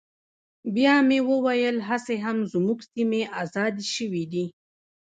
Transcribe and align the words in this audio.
بيا 0.75 0.95
مې 1.07 1.19
وويل 1.29 1.77
هسې 1.89 2.15
هم 2.25 2.37
زموږ 2.53 2.79
سيمې 2.93 3.21
ازادې 3.43 3.85
سوي 3.95 4.23
دي. 4.33 4.45